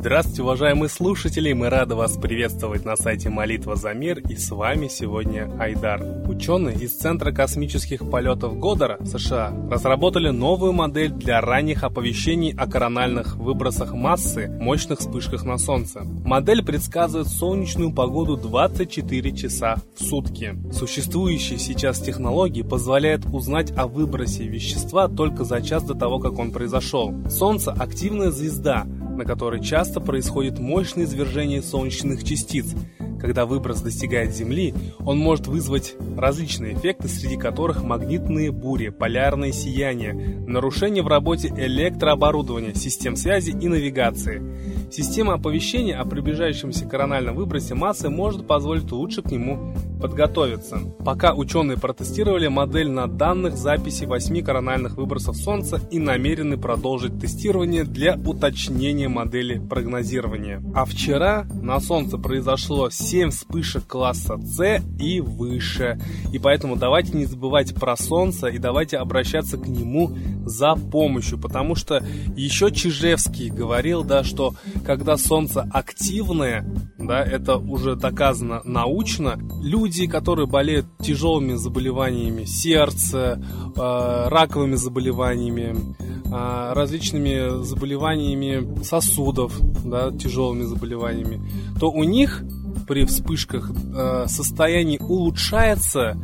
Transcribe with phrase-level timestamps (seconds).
[0.00, 1.52] Здравствуйте, уважаемые слушатели!
[1.52, 6.02] Мы рады вас приветствовать на сайте Молитва за мир и с вами сегодня Айдар.
[6.26, 13.36] Ученые из Центра космических полетов Годора, США, разработали новую модель для ранних оповещений о корональных
[13.36, 16.00] выбросах массы, мощных вспышках на Солнце.
[16.24, 20.56] Модель предсказывает солнечную погоду 24 часа в сутки.
[20.72, 26.52] Существующие сейчас технологии позволяют узнать о выбросе вещества только за час до того, как он
[26.52, 27.12] произошел.
[27.28, 32.74] Солнце– активная звезда, на которой часто происходит мощное извержение солнечных частиц.
[33.20, 40.14] Когда выброс достигает Земли, он может вызвать различные эффекты, среди которых магнитные бури, полярное сияние,
[40.46, 44.42] нарушение в работе электрооборудования, систем связи и навигации.
[44.90, 50.80] Система оповещения о приближающемся корональном выбросе массы может позволить лучше к нему подготовиться.
[51.04, 57.84] Пока ученые протестировали модель на данных записи 8 корональных выбросов Солнца и намерены продолжить тестирование
[57.84, 60.60] для уточнения модели прогнозирования.
[60.74, 66.00] А вчера на Солнце произошло 7 вспышек класса С и выше.
[66.32, 71.76] И поэтому давайте не забывать про Солнце и давайте обращаться к нему за помощью, потому
[71.76, 72.02] что
[72.36, 76.66] еще Чижевский говорил, да, что когда Солнце активное,
[76.98, 83.42] да, это уже доказано научно, люди, которые болеют тяжелыми заболеваниями сердца,
[83.76, 91.40] э, раковыми заболеваниями, э, различными заболеваниями сосудов, да, тяжелыми заболеваниями,
[91.78, 92.42] то у них
[92.86, 96.16] при вспышках э, состояние улучшается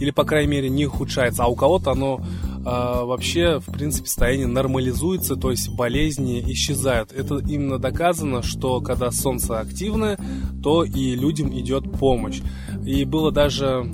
[0.00, 2.20] или, по крайней мере, не ухудшается, а у кого-то оно
[2.64, 7.12] а, вообще, в принципе, состояние нормализуется, то есть болезни исчезают.
[7.12, 10.18] Это именно доказано, что когда солнце активное,
[10.62, 12.40] то и людям идет помощь.
[12.84, 13.90] И было даже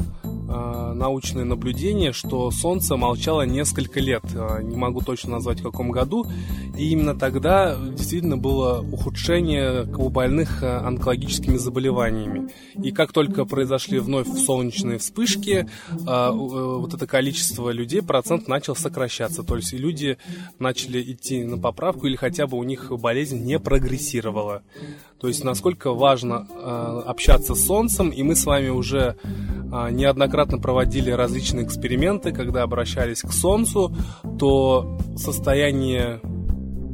[0.94, 4.24] научное наблюдение, что Солнце молчало несколько лет.
[4.34, 6.26] Э, не могу точно назвать в каком году.
[6.76, 12.50] И именно тогда действительно было ухудшение у больных э, онкологическими заболеваниями.
[12.82, 19.42] И как только произошли вновь солнечные вспышки, э, вот это количество людей, процент начал сокращаться.
[19.42, 20.18] То есть люди
[20.58, 24.62] начали идти на поправку или хотя бы у них болезнь не прогрессировала.
[25.24, 26.46] То есть насколько важно
[27.06, 29.16] общаться с Солнцем, и мы с вами уже
[29.90, 33.96] неоднократно проводили различные эксперименты, когда обращались к Солнцу,
[34.38, 36.20] то состояние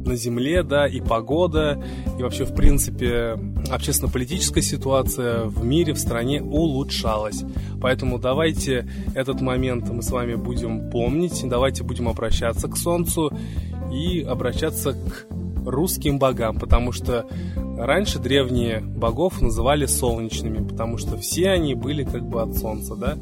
[0.05, 1.83] на Земле, да, и погода,
[2.17, 3.37] и вообще, в принципе,
[3.69, 7.43] общественно-политическая ситуация в мире, в стране улучшалась.
[7.81, 13.29] Поэтому давайте этот момент мы с вами будем помнить, давайте будем обращаться к Солнцу
[13.91, 15.27] и обращаться к
[15.65, 17.25] русским богам, потому что
[17.77, 23.17] раньше древние богов называли солнечными, потому что все они были как бы от солнца, да,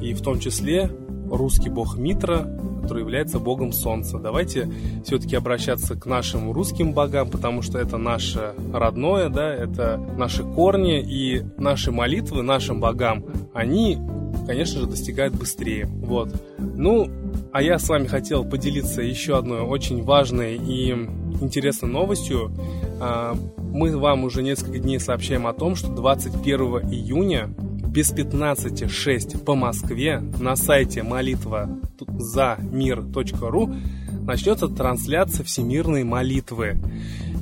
[0.00, 0.90] и в том числе
[1.30, 2.48] русский бог Митра,
[2.82, 4.18] который является богом солнца.
[4.18, 4.68] Давайте
[5.04, 11.00] все-таки обращаться к нашим русским богам, потому что это наше родное, да, это наши корни
[11.00, 13.98] и наши молитвы нашим богам, они,
[14.46, 15.86] конечно же, достигают быстрее.
[15.86, 16.30] Вот.
[16.58, 17.10] Ну,
[17.58, 20.92] а я с вами хотел поделиться еще одной очень важной и
[21.40, 22.52] интересной новостью.
[23.00, 29.56] А, мы вам уже несколько дней сообщаем о том, что 21 июня без 15.6 по
[29.56, 31.68] Москве на сайте молитва
[32.16, 33.74] за мир.ру
[34.20, 36.80] начнется трансляция всемирной молитвы.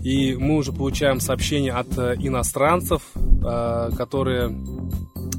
[0.03, 4.57] И мы уже получаем сообщения от э, иностранцев, э, которые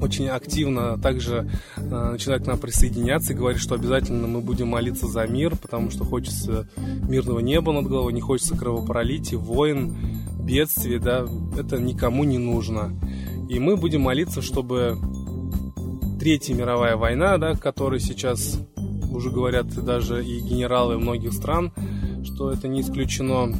[0.02, 5.08] очень активно также э, начинают к нам присоединяться и говорить, что обязательно мы будем молиться
[5.08, 9.96] за мир, потому что хочется мирного неба над головой, не хочется кровопролития, войн,
[10.40, 11.25] бедствий, да,
[11.58, 12.94] это никому не нужно.
[13.50, 14.97] И мы будем молиться, чтобы
[16.19, 18.59] Третья мировая война, да, которой сейчас
[19.12, 21.72] уже говорят даже и генералы многих стран,
[22.23, 23.53] что это не исключено,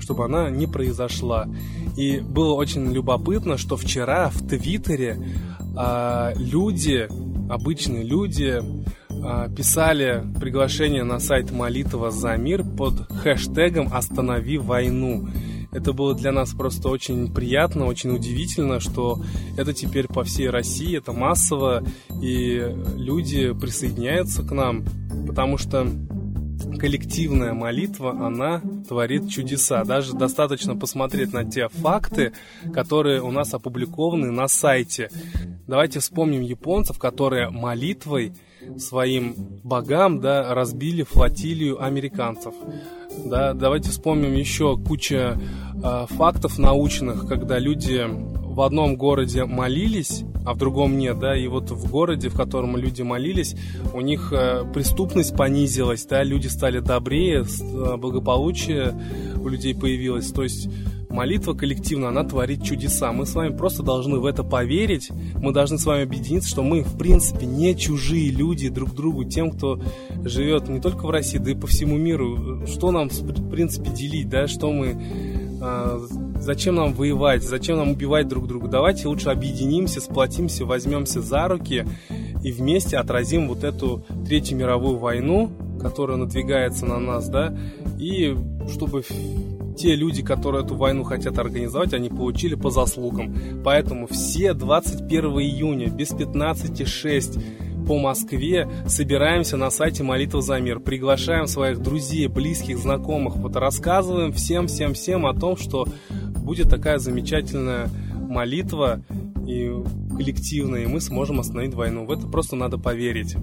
[0.00, 1.48] чтобы она не произошла.
[2.00, 5.22] И было очень любопытно, что вчера в Твиттере
[5.76, 7.06] а, люди,
[7.50, 8.62] обычные люди,
[9.22, 15.28] а, писали приглашение на сайт Молитва за мир под хэштегом «Останови войну».
[15.72, 19.22] Это было для нас просто очень приятно, очень удивительно, что
[19.58, 21.84] это теперь по всей России, это массово,
[22.22, 24.86] и люди присоединяются к нам,
[25.28, 25.86] потому что
[26.78, 29.84] коллективная молитва, она творит чудеса.
[29.84, 32.32] Даже достаточно посмотреть на те факты,
[32.72, 35.10] которые у нас опубликованы на сайте.
[35.66, 38.32] Давайте вспомним японцев, которые молитвой
[38.78, 39.34] своим
[39.64, 42.54] богам да, разбили флотилию американцев.
[43.24, 45.38] Да, давайте вспомним еще куча
[45.82, 51.46] э, фактов научных, когда люди в одном городе молились, а в другом нет, да, и
[51.48, 53.56] вот в городе, в котором люди молились,
[53.92, 58.94] у них э, преступность понизилась, да, люди стали добрее, э, благополучие
[59.36, 60.68] у людей появилось, то есть
[61.10, 63.12] молитва коллективно, она творит чудеса.
[63.12, 66.82] Мы с вами просто должны в это поверить, мы должны с вами объединиться, что мы,
[66.82, 69.80] в принципе, не чужие люди друг другу, тем, кто
[70.24, 72.66] живет не только в России, да и по всему миру.
[72.66, 74.96] Что нам, в принципе, делить, да, что мы
[75.60, 76.00] а,
[76.40, 78.68] зачем нам воевать, зачем нам убивать друг друга.
[78.68, 81.86] Давайте лучше объединимся, сплотимся, возьмемся за руки
[82.42, 85.50] и вместе отразим вот эту Третью мировую войну,
[85.80, 87.56] которая надвигается на нас, да,
[87.98, 88.36] и
[88.72, 89.02] чтобы
[89.76, 93.34] те люди, которые эту войну хотят организовать, они получили по заслугам.
[93.64, 97.42] Поэтому все 21 июня без 15.06
[97.86, 104.32] по Москве собираемся на сайте Молитва за мир, приглашаем своих друзей, близких, знакомых, вот рассказываем
[104.32, 105.86] всем-всем-всем о том, что
[106.50, 109.02] будет такая замечательная молитва
[109.46, 109.72] и
[110.16, 112.06] коллективная, и мы сможем остановить войну.
[112.06, 113.36] В это просто надо поверить.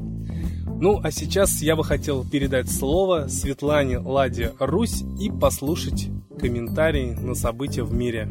[0.81, 7.33] Ну, а сейчас я бы хотел передать слово Светлане Ладе Русь и послушать комментарии на
[7.33, 8.27] события в мире.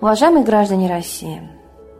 [0.00, 1.42] Уважаемые граждане России,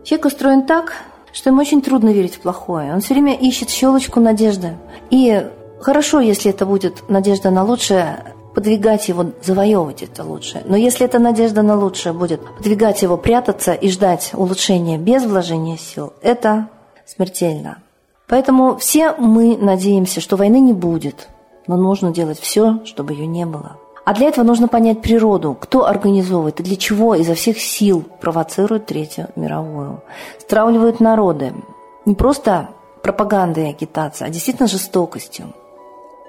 [0.04, 0.92] человек устроен так,
[1.32, 2.92] что ему очень трудно верить в плохое.
[2.92, 4.76] Он все время ищет щелочку надежды.
[5.10, 5.46] И
[5.80, 10.62] хорошо, если это будет надежда на лучшее, подвигать его, завоевывать это лучшее.
[10.66, 15.78] Но если эта надежда на лучшее будет подвигать его прятаться и ждать улучшения без вложения
[15.78, 16.68] сил, это
[17.06, 17.78] смертельно.
[18.28, 21.28] Поэтому все мы надеемся, что войны не будет,
[21.66, 23.76] но нужно делать все, чтобы ее не было.
[24.04, 28.86] А для этого нужно понять природу, кто организовывает и для чего изо всех сил провоцирует
[28.86, 30.02] Третью мировую.
[30.38, 31.54] Стравливают народы.
[32.04, 32.70] Не просто
[33.02, 35.54] пропагандой и агитацией, а действительно жестокостью.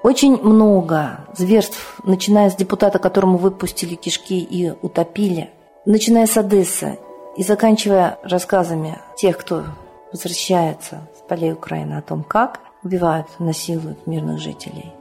[0.04, 5.50] Очень много зверств, начиная с депутата, которому выпустили кишки и утопили,
[5.86, 6.98] начиная с Одессы
[7.36, 9.64] и заканчивая рассказами тех, кто
[10.12, 14.92] возвращается с полей Украины о том, как убивают, насилуют мирных жителей.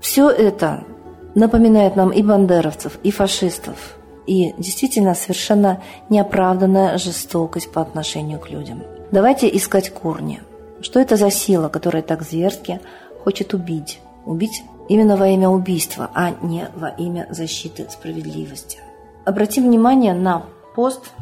[0.00, 0.84] Все это
[1.34, 3.96] напоминает нам и бандеровцев, и фашистов,
[4.26, 8.82] и действительно совершенно неоправданная жестокость по отношению к людям.
[9.10, 10.40] Давайте искать корни.
[10.80, 12.80] Что это за сила, которая так зверски
[13.22, 18.78] хочет убить Убить именно во имя убийства, а не во имя защиты справедливости.
[19.24, 20.44] Обратим внимание на
[20.74, 21.12] пост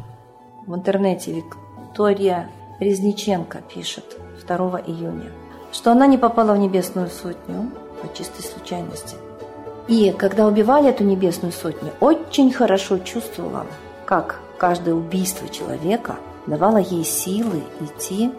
[0.65, 2.49] в интернете Виктория
[2.79, 4.17] Резниченко пишет
[4.47, 5.31] 2 июня,
[5.71, 7.71] что она не попала в небесную сотню
[8.01, 9.15] по чистой случайности.
[9.87, 13.65] И когда убивали эту небесную сотню, очень хорошо чувствовала,
[14.05, 16.15] как каждое убийство человека
[16.47, 18.31] давало ей силы идти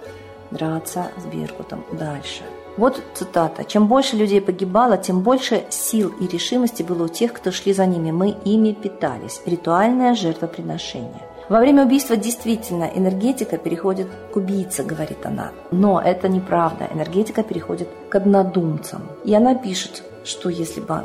[0.50, 2.43] драться с Беркутом дальше–
[2.76, 3.64] вот цитата.
[3.64, 7.87] «Чем больше людей погибало, тем больше сил и решимости было у тех, кто шли за
[7.87, 8.11] ними.
[8.11, 9.41] Мы ими питались.
[9.46, 11.23] Ритуальное жертвоприношение».
[11.49, 15.52] Во время убийства действительно энергетика переходит к убийце, говорит она.
[15.70, 16.88] Но это неправда.
[16.93, 19.02] Энергетика переходит к однодумцам.
[19.25, 21.05] И она пишет, что если бы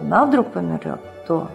[0.00, 1.50] она вдруг померет, то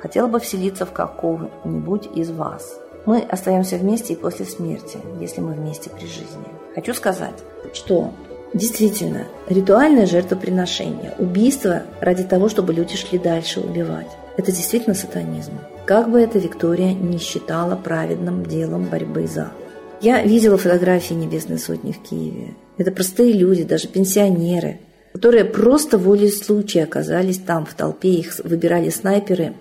[0.00, 2.78] хотела бы вселиться в какого-нибудь из вас.
[3.06, 6.44] Мы остаемся вместе и после смерти, если мы вместе при жизни.
[6.74, 8.12] Хочу сказать, что
[8.54, 14.06] Действительно, ритуальное жертвоприношение, убийство ради того, чтобы люди шли дальше убивать.
[14.38, 15.52] Это действительно сатанизм.
[15.84, 19.52] Как бы это Виктория не считала праведным делом борьбы за.
[20.00, 22.54] Я видела фотографии Небесной Сотни в Киеве.
[22.78, 24.80] Это простые люди, даже пенсионеры,
[25.16, 29.54] которые просто волей случая оказались там в толпе, их выбирали снайперы,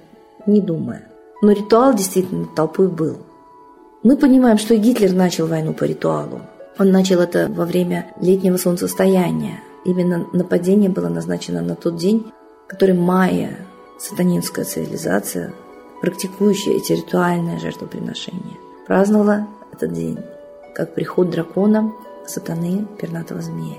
[0.46, 1.08] не думая.
[1.42, 3.20] Но ритуал действительно толпой был.
[4.04, 6.42] Мы понимаем, что и Гитлер начал войну по ритуалу.
[6.78, 9.62] Он начал это во время летнего солнцестояния.
[9.86, 12.26] Именно нападение было назначено на тот день,
[12.68, 13.56] который майя,
[13.98, 15.54] сатанинская цивилизация,
[16.02, 20.18] практикующая эти ритуальные жертвоприношения, праздновала этот день
[20.76, 21.94] как приход дракона,
[22.28, 23.78] сатаны, пернатого змея.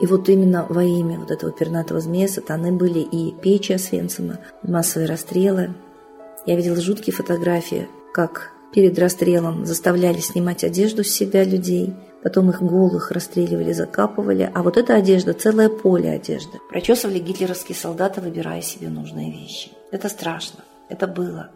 [0.00, 5.08] И вот именно во имя вот этого пернатого змея сатаны были и печи Освенцима, массовые
[5.08, 5.74] расстрелы.
[6.44, 12.60] Я видела жуткие фотографии, как перед расстрелом заставляли снимать одежду с себя людей, потом их
[12.60, 16.58] голых расстреливали, закапывали, а вот эта одежда, целое поле одежды.
[16.68, 19.70] Прочесывали гитлеровские солдаты, выбирая себе нужные вещи.
[19.92, 20.60] Это страшно,
[20.90, 21.50] это было.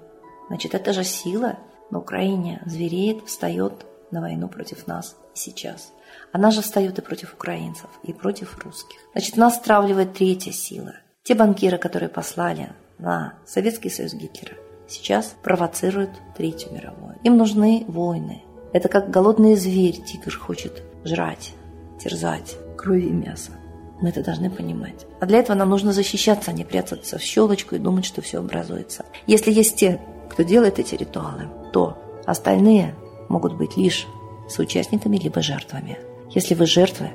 [0.49, 1.59] Значит, это же сила
[1.91, 5.93] на Украине звереет, встает на войну против нас сейчас.
[6.33, 8.99] Она же встает и против украинцев, и против русских.
[9.13, 10.95] Значит, нас стравливает третья сила.
[11.25, 14.55] Те банкиры, которые послали на Советский Союз Гитлера,
[14.89, 17.17] сейчас провоцируют Третью мировую.
[17.25, 21.55] Им нужны войны, это как голодный зверь тигр хочет жрать,
[22.03, 23.53] терзать, крови и мяса.
[24.01, 25.07] Мы это должны понимать.
[25.21, 28.39] А для этого нам нужно защищаться, а не прятаться в щелочку и думать, что все
[28.39, 29.05] образуется.
[29.27, 32.95] Если есть те, кто делает эти ритуалы, то остальные
[33.29, 34.07] могут быть лишь
[34.49, 35.99] соучастниками либо жертвами.
[36.33, 37.11] Если вы жертвы,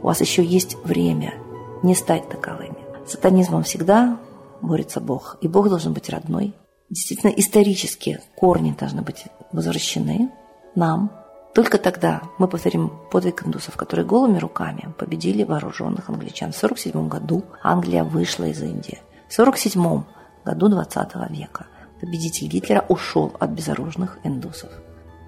[0.00, 1.34] у вас еще есть время
[1.82, 2.78] не стать таковыми.
[3.04, 4.18] С сатанизмом всегда
[4.62, 6.54] борется Бог, и Бог должен быть родной.
[6.88, 10.30] Действительно, исторические корни должны быть возвращены
[10.76, 11.10] нам.
[11.52, 16.52] Только тогда мы повторим подвиг индусов, которые голыми руками победили вооруженных англичан.
[16.52, 19.00] В 1947 году Англия вышла из Индии.
[19.28, 20.04] В 1947
[20.44, 21.66] году 20 века
[22.00, 24.70] победитель Гитлера ушел от безоружных индусов.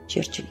[0.06, 0.46] Черчилль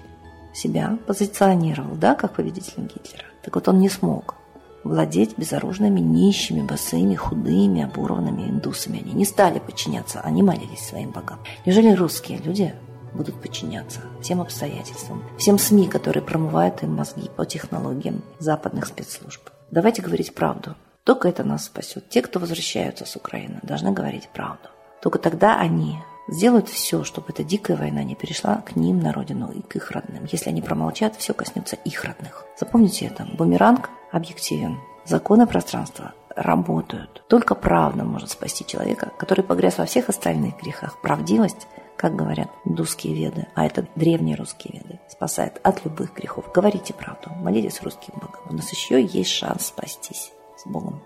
[0.54, 3.26] себя позиционировал, да, как победитель Гитлера.
[3.44, 4.36] Так вот он не смог
[4.84, 9.00] владеть безоружными, нищими, босыми, худыми, оборванными индусами.
[9.00, 11.40] Они не стали подчиняться, они молились своим богам.
[11.66, 12.74] Неужели русские люди
[13.14, 19.50] будут подчиняться всем обстоятельствам, всем СМИ, которые промывают им мозги по технологиям западных спецслужб?
[19.70, 20.76] Давайте говорить правду.
[21.04, 22.10] Только это нас спасет.
[22.10, 24.70] Те, кто возвращаются с Украины, должны говорить правду.
[25.02, 25.98] Только тогда они
[26.32, 29.92] сделают все, чтобы эта дикая война не перешла к ним на родину и к их
[29.92, 30.28] родным.
[30.32, 32.46] Если они промолчат, все коснется их родных.
[32.60, 33.28] Запомните это.
[33.38, 34.80] Бумеранг объективен.
[35.06, 37.24] Законы пространства работают.
[37.28, 41.00] Только правда может спасти человека, который погряз во всех остальных грехах.
[41.02, 46.52] Правдивость, как говорят индусские веды, а это древние русские веды, спасает от любых грехов.
[46.54, 48.42] Говорите правду, молитесь русским богам.
[48.50, 51.02] У нас еще есть шанс спастись с Богом.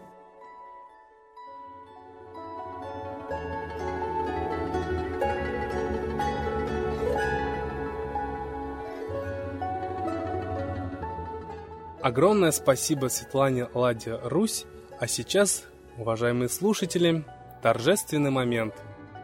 [12.05, 14.65] Огромное спасибо Светлане Ладе Русь.
[14.99, 15.63] А сейчас,
[15.97, 17.25] уважаемые слушатели,
[17.63, 18.75] торжественный момент.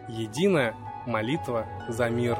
[0.10, 0.74] Единая
[1.06, 2.40] молитва за мир.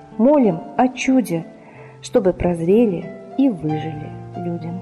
[0.17, 1.45] молим о чуде,
[2.01, 4.81] чтобы прозрели и выжили людям.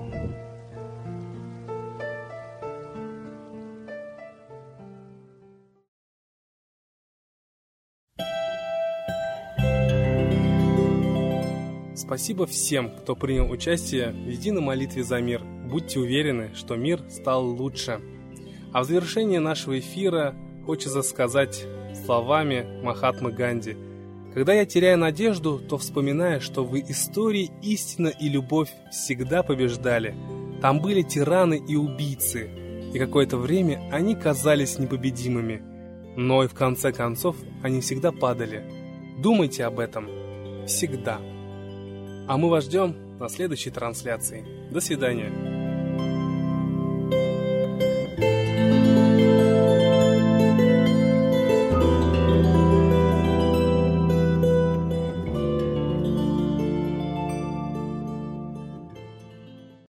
[11.95, 15.43] Спасибо всем, кто принял участие в единой молитве за мир.
[15.69, 18.01] Будьте уверены, что мир стал лучше.
[18.73, 20.33] А в завершении нашего эфира
[20.65, 21.65] хочется сказать
[22.05, 23.77] словами Махатмы Ганди–
[24.33, 30.15] когда я теряю надежду, то вспоминаю, что в истории истина и любовь всегда побеждали.
[30.61, 32.49] Там были тираны и убийцы,
[32.93, 35.61] и какое-то время они казались непобедимыми.
[36.15, 38.63] Но и в конце концов они всегда падали.
[39.19, 40.07] Думайте об этом.
[40.67, 41.19] Всегда.
[42.27, 44.45] А мы вас ждем на следующей трансляции.
[44.71, 45.48] До свидания.